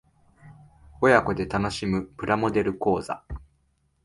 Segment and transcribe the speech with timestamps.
[0.99, 3.23] 親子で楽しむプラモデル講座